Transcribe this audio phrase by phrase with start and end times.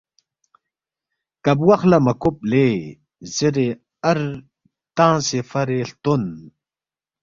[1.43, 3.67] کب وخلا مہ کوب لے.زیرے
[4.09, 4.19] ار
[4.97, 6.23] تنگسے فرے ہلتون